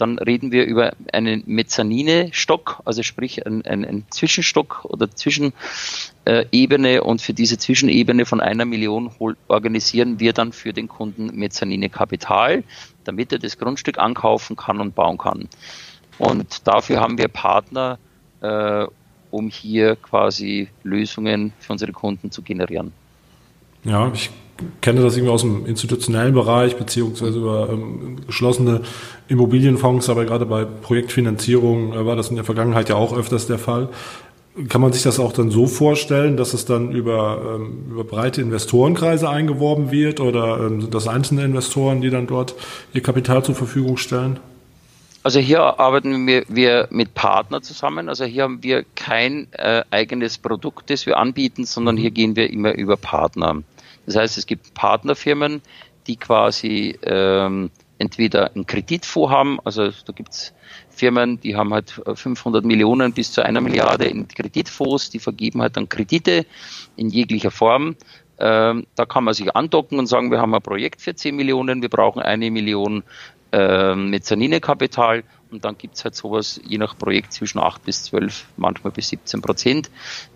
[0.00, 7.20] dann reden wir über einen Mezzanine-Stock, also sprich ein, ein, ein Zwischenstock oder Zwischenebene und
[7.20, 9.10] für diese Zwischenebene von einer Million
[9.48, 12.64] organisieren wir dann für den Kunden Mezzanine-Kapital,
[13.04, 15.48] damit er das Grundstück ankaufen kann und bauen kann.
[16.18, 17.98] Und dafür haben wir Partner,
[18.40, 18.86] äh,
[19.30, 22.92] um hier quasi Lösungen für unsere Kunden zu generieren.
[23.84, 24.30] Ja, ich
[24.80, 28.82] kenne das irgendwie aus dem institutionellen Bereich, beziehungsweise über ähm, geschlossene
[29.28, 33.58] Immobilienfonds, aber gerade bei Projektfinanzierung äh, war das in der Vergangenheit ja auch öfters der
[33.58, 33.88] Fall.
[34.68, 38.42] Kann man sich das auch dann so vorstellen, dass es dann über, ähm, über breite
[38.42, 42.54] Investorenkreise eingeworben wird oder ähm, sind das einzelne Investoren, die dann dort
[42.92, 44.40] ihr Kapital zur Verfügung stellen?
[45.22, 48.08] Also hier arbeiten wir, wir mit Partnern zusammen.
[48.08, 52.50] Also hier haben wir kein äh, eigenes Produkt, das wir anbieten, sondern hier gehen wir
[52.50, 53.62] immer über Partner.
[54.06, 55.60] Das heißt, es gibt Partnerfirmen,
[56.06, 60.54] die quasi ähm, entweder einen Kreditfonds haben, also da gibt's
[60.88, 65.76] Firmen, die haben halt 500 Millionen bis zu einer Milliarde in Kreditfonds, die vergeben halt
[65.76, 66.46] dann Kredite
[66.96, 67.96] in jeglicher Form.
[68.38, 71.82] Ähm, da kann man sich andocken und sagen, wir haben ein Projekt für 10 Millionen,
[71.82, 73.02] wir brauchen eine Million
[73.52, 78.92] äh, Mezzaninekapital und dann gibt's halt sowas je nach Projekt zwischen 8 bis 12, manchmal
[78.92, 79.90] bis 17 Prozent,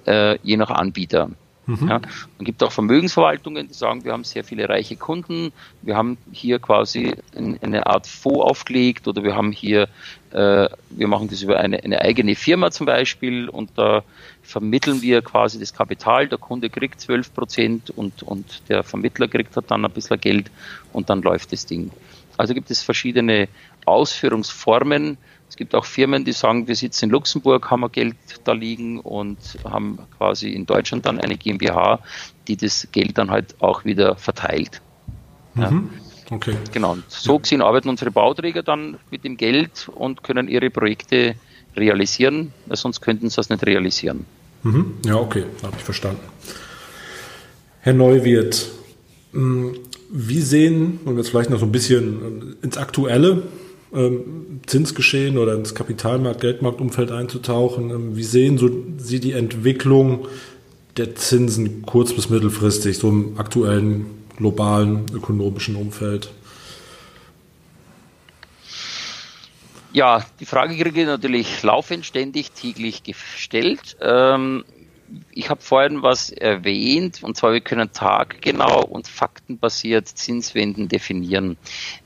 [0.07, 1.31] äh, je nach Anbieter.
[1.67, 1.89] Mhm.
[1.89, 6.19] Ja, man gibt auch Vermögensverwaltungen, die sagen, wir haben sehr viele reiche Kunden, wir haben
[6.31, 9.89] hier quasi eine Art Fonds aufgelegt oder wir haben hier,
[10.33, 14.03] äh, wir machen das über eine, eine eigene Firma zum Beispiel und da
[14.43, 19.57] vermitteln wir quasi das Kapital, der Kunde kriegt 12 Prozent und, und der Vermittler kriegt
[19.57, 20.51] halt dann ein bisschen Geld
[20.93, 21.91] und dann läuft das Ding.
[22.37, 23.49] Also gibt es verschiedene
[23.85, 25.19] Ausführungsformen,
[25.49, 28.99] es gibt auch Firmen, die sagen, wir sitzen in Luxemburg, haben wir Geld da liegen
[28.99, 32.01] und haben quasi in Deutschland dann eine GmbH,
[32.49, 34.81] die das Geld dann halt auch wieder verteilt.
[35.55, 35.71] Ja.
[35.71, 35.91] Mhm.
[36.31, 36.57] Okay.
[36.73, 36.93] Genau.
[36.93, 41.37] Und so gesehen arbeiten unsere Bauträger dann mit dem Geld und können ihre Projekte
[41.77, 44.25] realisieren, weil sonst könnten sie das nicht realisieren.
[44.63, 44.95] Mhm.
[45.05, 46.23] Ja, okay, habe ich verstanden.
[47.81, 48.71] Herr Neuwirth,
[49.33, 49.77] hm,
[50.11, 53.43] wie sehen, und jetzt vielleicht noch so ein bisschen ins Aktuelle,
[53.95, 57.91] ähm, Zinsgeschehen oder ins Kapitalmarkt, Geldmarktumfeld einzutauchen.
[57.91, 60.27] Ähm, wie sehen so Sie die Entwicklung
[60.97, 66.31] der Zinsen kurz- bis mittelfristig, so im aktuellen globalen ökonomischen Umfeld?
[69.93, 73.97] Ja, die Frage kriege ich natürlich laufend, ständig, täglich gestellt.
[74.01, 74.65] Ähm,
[75.33, 81.57] ich habe vorhin was erwähnt, und zwar wir können taggenau und faktenbasiert Zinswenden definieren.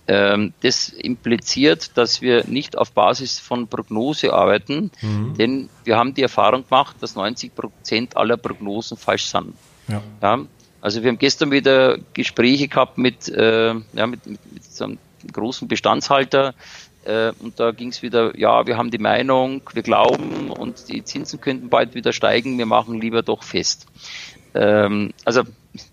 [0.07, 5.35] Ähm, das impliziert, dass wir nicht auf Basis von Prognose arbeiten, mhm.
[5.35, 9.55] denn wir haben die Erfahrung gemacht, dass 90 Prozent aller Prognosen falsch sind.
[9.89, 10.03] Ja.
[10.23, 10.41] ja.
[10.81, 14.99] also wir haben gestern wieder Gespräche gehabt mit, äh, ja, mit, mit, mit so einem
[15.33, 16.55] großen Bestandshalter,
[17.09, 21.03] äh, und da ging es wieder, ja, wir haben die Meinung, wir glauben und die
[21.03, 23.87] Zinsen könnten bald wieder steigen, wir machen lieber doch fest.
[24.55, 25.43] Ähm, also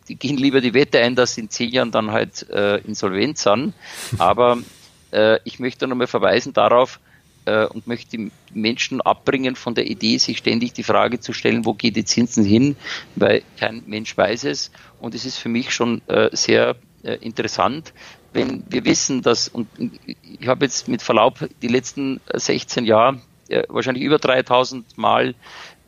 [0.10, 3.38] die gehen lieber die Wette ein, dass sie in zehn Jahren dann halt äh, insolvent
[3.38, 3.74] sind.
[4.18, 4.58] Aber
[5.12, 7.00] äh, ich möchte nochmal verweisen darauf
[7.46, 11.64] äh, und möchte die Menschen abbringen von der Idee, sich ständig die Frage zu stellen,
[11.64, 12.76] wo geht die Zinsen hin,
[13.16, 14.72] weil kein Mensch weiß es.
[15.00, 17.94] Und es ist für mich schon äh, sehr äh, interessant,
[18.36, 19.68] wenn wir wissen, dass, und
[20.06, 25.34] ich habe jetzt mit Verlaub die letzten 16 Jahre äh, wahrscheinlich über 3000 Mal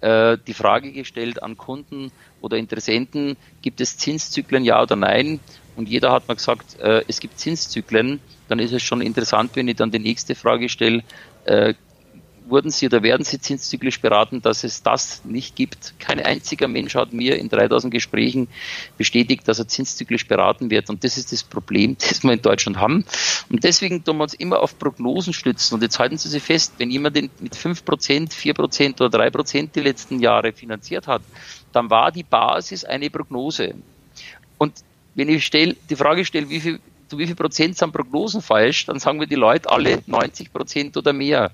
[0.02, 5.40] äh, die Frage gestellt an Kunden oder Interessenten, gibt es Zinszyklen, ja oder nein?
[5.76, 8.20] Und jeder hat mir gesagt, äh, es gibt Zinszyklen.
[8.48, 11.04] Dann ist es schon interessant, wenn ich dann die nächste Frage stelle,
[11.46, 11.74] äh,
[12.50, 15.94] wurden Sie oder werden Sie zinszyklisch beraten, dass es das nicht gibt.
[16.00, 18.48] Kein einziger Mensch hat mir in 3000 Gesprächen
[18.98, 20.90] bestätigt, dass er zinszyklisch beraten wird.
[20.90, 23.06] Und das ist das Problem, das wir in Deutschland haben.
[23.50, 25.76] Und deswegen tun wir uns immer auf Prognosen stützen.
[25.76, 30.20] Und jetzt halten Sie sich fest, wenn jemand mit 5%, 4% oder 3% die letzten
[30.20, 31.22] Jahre finanziert hat,
[31.72, 33.76] dann war die Basis eine Prognose.
[34.58, 34.74] Und
[35.16, 38.86] wenn ich stell, die Frage stelle, wie viel zu wie viel Prozent sind Prognosen falsch,
[38.86, 41.52] dann sagen wir die Leute alle 90 Prozent oder mehr.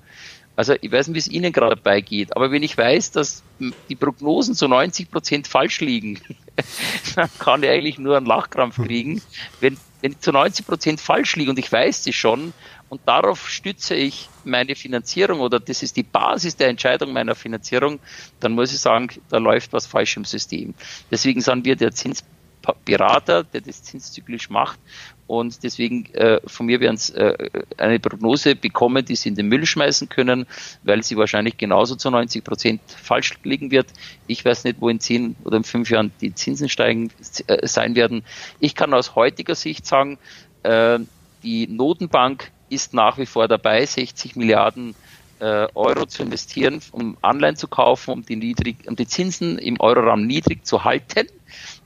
[0.56, 3.44] Also ich weiß nicht, wie es Ihnen gerade dabei geht, aber wenn ich weiß, dass
[3.90, 6.20] die Prognosen zu 90 Prozent falsch liegen,
[7.16, 9.22] dann kann ich eigentlich nur einen Lachkrampf kriegen.
[9.60, 12.54] Wenn, wenn ich zu 90 Prozent falsch liege und ich weiß das schon
[12.90, 18.00] und darauf stütze ich meine Finanzierung oder das ist die Basis der Entscheidung meiner Finanzierung,
[18.40, 20.76] dann muss ich sagen, da läuft was falsch im System.
[21.10, 24.80] Deswegen sind wir der Zinsberater, der das zinszyklisch macht
[25.28, 29.48] und deswegen äh, von mir werden sie äh, eine Prognose bekommen, die sie in den
[29.48, 30.46] Müll schmeißen können,
[30.84, 33.88] weil sie wahrscheinlich genauso zu 90 Prozent falsch liegen wird.
[34.28, 37.10] Ich weiß nicht, wo in zehn oder in fünf Jahren die Zinsen steigen
[37.48, 38.24] äh, sein werden.
[38.60, 40.18] Ich kann aus heutiger Sicht sagen,
[40.64, 41.00] äh,
[41.44, 44.96] die Notenbank ist nach wie vor dabei, 60 Milliarden
[45.40, 49.80] äh, Euro zu investieren, um Anleihen zu kaufen, um die, niedrig, um die Zinsen im
[49.80, 51.28] Euroraum niedrig zu halten.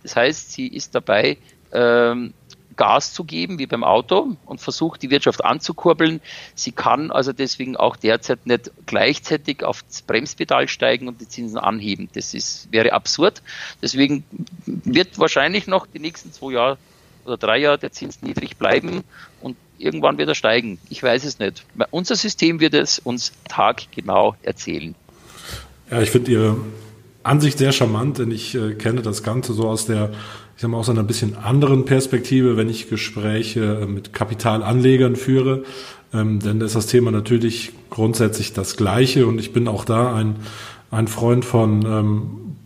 [0.03, 1.37] Das heißt, sie ist dabei,
[1.71, 2.33] ähm,
[2.77, 6.21] Gas zu geben, wie beim Auto, und versucht, die Wirtschaft anzukurbeln.
[6.55, 12.09] Sie kann also deswegen auch derzeit nicht gleichzeitig aufs Bremspedal steigen und die Zinsen anheben.
[12.13, 13.41] Das ist, wäre absurd.
[13.81, 14.23] Deswegen
[14.65, 16.77] wird wahrscheinlich noch die nächsten zwei Jahre
[17.25, 19.03] oder drei Jahre der Zins niedrig bleiben
[19.41, 20.79] und irgendwann wird er steigen.
[20.89, 21.65] Ich weiß es nicht.
[21.91, 24.95] Unser System wird es uns taggenau erzählen.
[25.91, 26.57] Ja, ich finde Ihre
[27.23, 30.13] Ansicht sehr charmant, denn ich äh, kenne das Ganze so aus der
[30.57, 35.63] ich sag mal, aus einer bisschen anderen Perspektive, wenn ich Gespräche äh, mit Kapitalanlegern führe.
[36.11, 40.15] Ähm, denn da ist das Thema natürlich grundsätzlich das gleiche und ich bin auch da
[40.15, 40.37] ein,
[40.89, 42.21] ein Freund von ähm,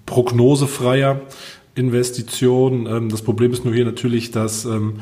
[0.05, 1.19] prognosefreier
[1.75, 2.87] Investition.
[2.87, 4.93] Ähm, das Problem ist nur hier natürlich, dass ähm,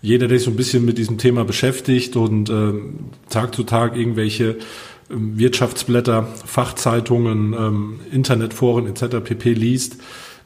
[0.00, 3.94] jeder, der sich so ein bisschen mit diesem Thema beschäftigt und ähm, Tag zu Tag
[3.94, 4.56] irgendwelche
[5.10, 9.16] ähm, Wirtschaftsblätter, Fachzeitungen, ähm, Internetforen etc.
[9.22, 9.98] pp liest,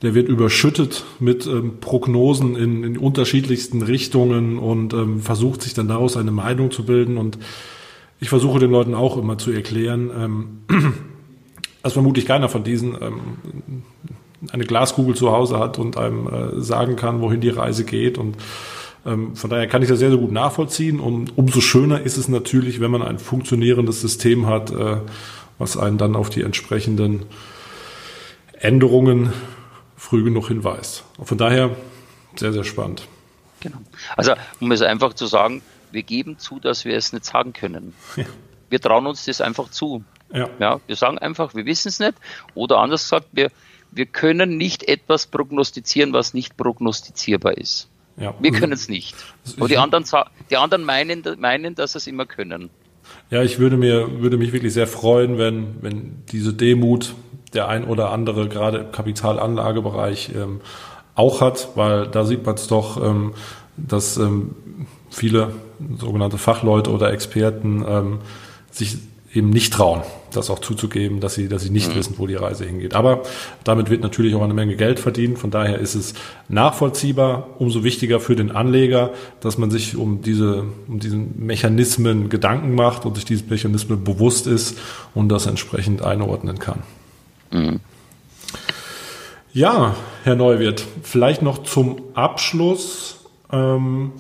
[0.03, 5.89] der wird überschüttet mit ähm, Prognosen in, in unterschiedlichsten Richtungen und ähm, versucht sich dann
[5.89, 7.17] daraus eine Meinung zu bilden.
[7.17, 7.39] Und
[8.21, 10.11] ich versuche den Leuten auch immer zu erklären,
[10.69, 10.95] ähm,
[11.83, 13.83] dass vermutlich keiner von diesen ähm,
[14.51, 18.19] eine Glaskugel zu Hause hat und einem äh, sagen kann, wohin die Reise geht.
[18.19, 18.37] Und
[19.07, 20.99] ähm, von daher kann ich das sehr, sehr gut nachvollziehen.
[20.99, 24.97] Und umso schöner ist es natürlich, wenn man ein funktionierendes System hat, äh,
[25.59, 27.23] was einen dann auf die entsprechenden
[28.59, 29.33] Änderungen
[30.03, 31.05] früh genug hinweist.
[31.23, 31.77] Von daher
[32.35, 33.07] sehr, sehr spannend.
[33.61, 33.79] Genau.
[34.17, 35.63] Also, um es einfach zu sagen,
[35.93, 37.95] wir geben zu, dass wir es nicht sagen können.
[38.17, 38.25] Ja.
[38.69, 40.03] Wir trauen uns das einfach zu.
[40.35, 40.51] Ja.
[40.59, 42.15] ja wir sagen einfach, wir wissen es nicht.
[42.55, 43.51] Oder anders gesagt, wir,
[43.93, 47.89] wir können nicht etwas prognostizieren, was nicht prognostizierbar ist.
[48.17, 48.35] Ja.
[48.41, 49.15] Wir können es nicht.
[49.57, 50.05] Und die anderen,
[50.51, 52.71] die anderen meinen, meinen, dass sie es immer können.
[53.31, 57.15] Ja, ich würde mir, würde mich wirklich sehr freuen, wenn, wenn diese Demut
[57.55, 60.61] der ein oder andere gerade im Kapitalanlagebereich ähm,
[61.15, 63.35] auch hat, weil da sieht man es doch, ähm,
[63.77, 64.55] dass ähm,
[65.11, 65.53] viele
[65.99, 68.19] sogenannte Fachleute oder Experten ähm,
[68.71, 68.99] sich
[69.35, 71.99] eben nicht trauen, das auch zuzugeben, dass sie, dass sie nicht mhm.
[71.99, 72.95] wissen, wo die Reise hingeht.
[72.95, 73.23] Aber
[73.65, 75.39] damit wird natürlich auch eine Menge Geld verdient.
[75.39, 76.13] Von daher ist es
[76.49, 79.11] nachvollziehbar, umso wichtiger für den Anleger,
[79.41, 84.47] dass man sich um diese, um diesen Mechanismen Gedanken macht und sich diese Mechanismen bewusst
[84.47, 84.79] ist
[85.15, 86.83] und das entsprechend einordnen kann.
[87.53, 87.81] Mhm.
[89.53, 93.21] Ja, Herr Neuwirth, vielleicht noch zum Abschluss.
[93.53, 94.13] Ähm,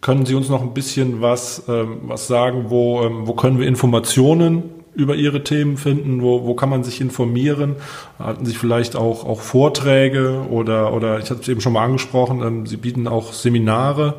[0.00, 3.66] können Sie uns noch ein bisschen was, ähm, was sagen, wo, ähm, wo können wir
[3.66, 4.64] Informationen
[4.94, 6.22] über Ihre Themen finden?
[6.22, 7.76] Wo, wo kann man sich informieren?
[8.18, 12.42] Hatten Sie vielleicht auch, auch Vorträge oder, oder ich hatte es eben schon mal angesprochen,
[12.42, 14.16] ähm, Sie bieten auch Seminare.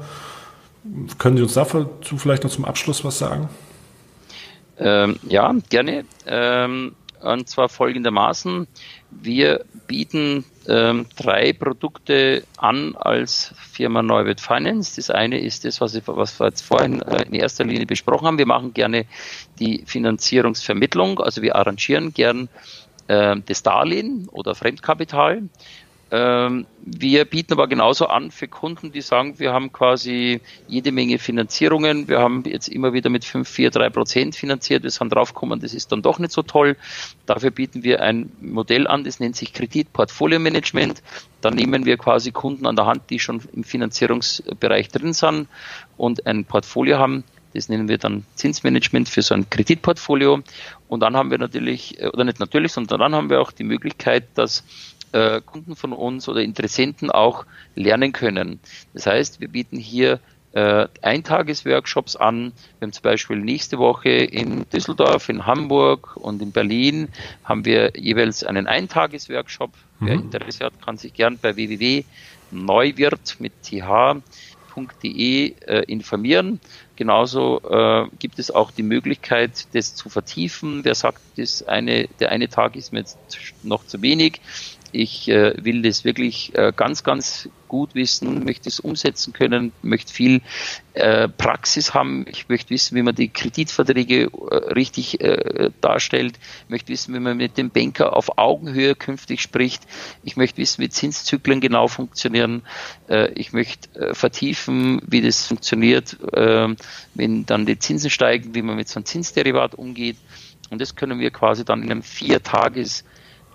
[1.17, 3.49] Können Sie uns dazu vielleicht noch zum Abschluss was sagen?
[4.79, 6.05] Ähm, ja, gerne.
[7.21, 8.67] Und zwar folgendermaßen.
[9.11, 14.95] Wir bieten ähm, drei Produkte an als Firma Neuwirt Finance.
[14.95, 18.27] Das eine ist das, was, ich, was wir jetzt vorhin äh, in erster Linie besprochen
[18.27, 18.37] haben.
[18.37, 19.05] Wir machen gerne
[19.59, 22.47] die Finanzierungsvermittlung, also wir arrangieren gern
[23.07, 25.43] äh, das Darlehen oder Fremdkapital.
[26.11, 31.19] Ähm, wir bieten aber genauso an für Kunden, die sagen, wir haben quasi jede Menge
[31.19, 32.07] Finanzierungen.
[32.07, 34.83] Wir haben jetzt immer wieder mit 5, 4, 3 Prozent finanziert.
[34.83, 36.77] Wir sind draufgekommen, das ist dann doch nicht so toll.
[37.27, 41.03] Dafür bieten wir ein Modell an, das nennt sich Kreditportfolio-Management.
[41.41, 45.47] Da nehmen wir quasi Kunden an der Hand, die schon im Finanzierungsbereich drin sind
[45.95, 47.23] und ein Portfolio haben.
[47.53, 50.41] Das nennen wir dann Zinsmanagement für so ein Kreditportfolio.
[50.87, 54.25] Und dann haben wir natürlich, oder nicht natürlich, sondern dann haben wir auch die Möglichkeit,
[54.35, 54.63] dass
[55.11, 57.45] äh, Kunden von uns oder Interessenten auch
[57.75, 58.59] lernen können.
[58.93, 60.19] Das heißt, wir bieten hier
[60.53, 62.53] äh, Eintagesworkshops an.
[62.79, 67.09] Wir haben zum Beispiel nächste Woche in Düsseldorf, in Hamburg und in Berlin
[67.43, 69.71] haben wir jeweils einen Eintagesworkshop.
[69.99, 70.07] Mhm.
[70.07, 76.59] Wer Interesse hat, kann sich gern bei www.neuwirt mit th.de äh, informieren.
[76.95, 80.83] Genauso äh, gibt es auch die Möglichkeit, das zu vertiefen.
[80.83, 83.17] Wer sagt, das eine, der eine Tag ist mir jetzt
[83.63, 84.41] noch zu wenig,
[84.91, 90.11] ich äh, will das wirklich äh, ganz, ganz gut wissen, möchte es umsetzen können, möchte
[90.11, 90.41] viel
[90.93, 92.25] äh, Praxis haben.
[92.29, 96.39] Ich möchte wissen, wie man die Kreditverträge äh, richtig äh, darstellt.
[96.67, 99.83] Möchte wissen, wie man mit dem Banker auf Augenhöhe künftig spricht.
[100.23, 102.63] Ich möchte wissen, wie Zinszyklen genau funktionieren.
[103.07, 106.67] Äh, ich möchte vertiefen, wie das funktioniert, äh,
[107.13, 110.17] wenn dann die Zinsen steigen, wie man mit so einem Zinsderivat umgeht.
[110.69, 113.03] Und das können wir quasi dann in einem Viertages-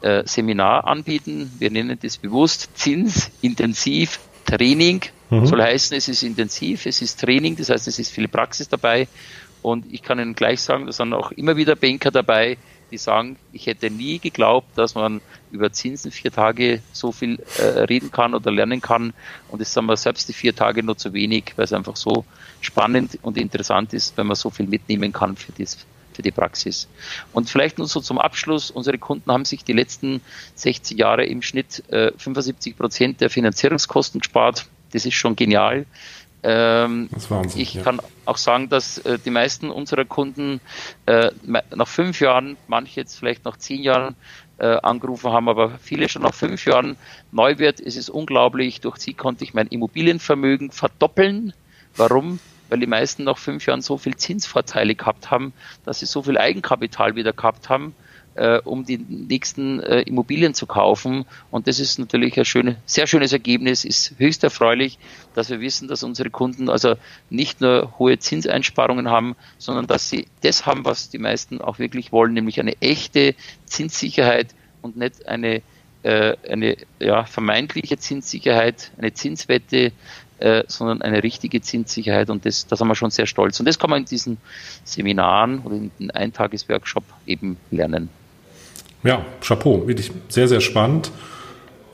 [0.04, 1.50] äh, Seminar anbieten.
[1.58, 5.00] Wir nennen das bewusst zinsintensiv Training.
[5.30, 5.46] Mhm.
[5.46, 9.08] Soll heißen, es ist intensiv, es ist Training, das heißt, es ist viel Praxis dabei.
[9.62, 12.58] Und ich kann Ihnen gleich sagen, da sind auch immer wieder Banker dabei,
[12.90, 17.62] die sagen, ich hätte nie geglaubt, dass man über Zinsen vier Tage so viel äh,
[17.84, 19.14] reden kann oder lernen kann.
[19.48, 22.26] Und das sagen wir selbst die vier Tage nur zu wenig, weil es einfach so
[22.60, 25.78] spannend und interessant ist, wenn man so viel mitnehmen kann für das
[26.14, 26.88] für die Praxis.
[27.32, 30.20] Und vielleicht nur so zum Abschluss, unsere Kunden haben sich die letzten
[30.54, 34.66] 60 Jahre im Schnitt äh, 75 Prozent der Finanzierungskosten gespart.
[34.92, 35.86] Das ist schon genial.
[36.46, 37.82] Ähm, Wahnsinn, ich ja.
[37.82, 40.60] kann auch sagen, dass äh, die meisten unserer Kunden
[41.06, 44.14] äh, nach fünf Jahren, manche jetzt vielleicht nach zehn Jahren
[44.58, 46.96] äh, angerufen haben, aber viele schon nach fünf Jahren
[47.32, 47.80] neu wird.
[47.80, 48.82] Es ist unglaublich.
[48.82, 51.54] Durch sie konnte ich mein Immobilienvermögen verdoppeln.
[51.96, 52.38] Warum?
[52.68, 55.52] Weil die meisten nach fünf Jahren so viel Zinsvorteile gehabt haben,
[55.84, 57.94] dass sie so viel Eigenkapital wieder gehabt haben,
[58.34, 61.24] äh, um die nächsten äh, Immobilien zu kaufen.
[61.50, 64.98] Und das ist natürlich ein schöne, sehr schönes Ergebnis, ist höchst erfreulich,
[65.34, 66.96] dass wir wissen, dass unsere Kunden also
[67.30, 72.12] nicht nur hohe Zinseinsparungen haben, sondern dass sie das haben, was die meisten auch wirklich
[72.12, 73.34] wollen, nämlich eine echte
[73.66, 74.48] Zinssicherheit
[74.82, 75.62] und nicht eine
[76.04, 79.90] äh, eine ja, vermeintliche Zinssicherheit, eine Zinswette,
[80.38, 83.60] äh, sondern eine richtige Zinssicherheit und das, das haben wir schon sehr stolz.
[83.60, 84.38] Und das kann man in diesen
[84.84, 88.08] Seminaren oder in den Eintagesworkshop eben lernen.
[89.02, 91.10] Ja, Chapeau, wirklich sehr, sehr spannend.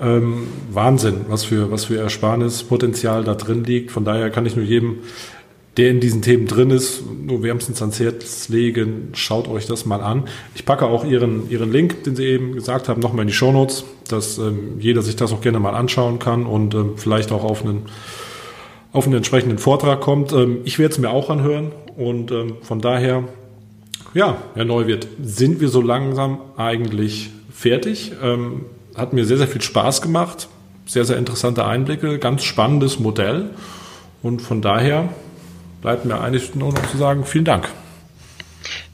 [0.01, 3.91] Ähm, Wahnsinn, was für, was für Ersparnispotenzial da drin liegt.
[3.91, 5.01] Von daher kann ich nur jedem,
[5.77, 9.11] der in diesen Themen drin ist, nur wärmstens ans Herz legen.
[9.15, 10.25] Schaut euch das mal an.
[10.55, 13.85] Ich packe auch Ihren, Ihren Link, den Sie eben gesagt haben, nochmal in die Shownotes,
[14.09, 17.65] dass ähm, jeder sich das auch gerne mal anschauen kann und ähm, vielleicht auch auf
[17.65, 17.83] einen,
[18.93, 20.33] auf einen entsprechenden Vortrag kommt.
[20.33, 23.25] Ähm, ich werde es mir auch anhören und ähm, von daher,
[24.15, 28.13] ja, Herr Neuwirth, sind wir so langsam eigentlich fertig?
[28.23, 28.67] Ähm,
[28.97, 30.49] hat mir sehr, sehr viel Spaß gemacht.
[30.87, 33.51] Sehr, sehr interessante Einblicke, ganz spannendes Modell.
[34.23, 35.09] Und von daher
[35.83, 37.69] bleibt mir eigentlich nur noch zu sagen, vielen Dank.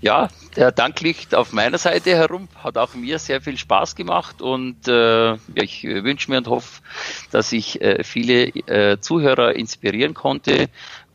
[0.03, 4.41] Ja, der Dank liegt auf meiner Seite herum, hat auch mir sehr viel Spaß gemacht
[4.41, 6.83] und äh, ich wünsche mir und hoffe,
[7.31, 10.69] dass ich äh, viele äh, Zuhörer inspirieren konnte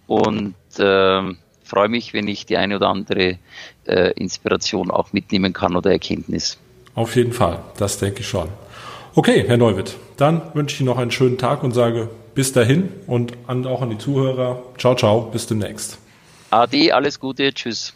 [0.07, 1.33] und äh,
[1.63, 3.37] freue mich, wenn ich die eine oder andere
[3.85, 6.57] äh, Inspiration auch mitnehmen kann oder Erkenntnis.
[6.93, 8.49] Auf jeden Fall, das denke ich schon.
[9.15, 12.89] Okay, Herr Neuwitt, dann wünsche ich Ihnen noch einen schönen Tag und sage bis dahin
[13.07, 14.61] und auch an die Zuhörer.
[14.77, 15.97] Ciao, ciao, bis demnächst.
[16.49, 17.93] Ade, alles Gute, tschüss.